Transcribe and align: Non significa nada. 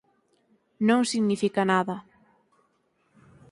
Non 0.87 1.01
significa 1.11 1.61
nada. 1.71 1.97